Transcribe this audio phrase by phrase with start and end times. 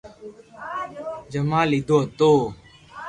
[1.31, 2.31] جمم ليدو ھتو